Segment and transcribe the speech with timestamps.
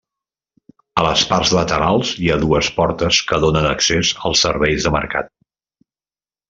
[1.01, 5.35] A les parts laterals hi ha dues portes que donen accés als serveis de mercat.